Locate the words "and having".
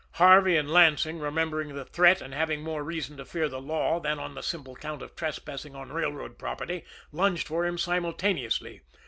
2.21-2.63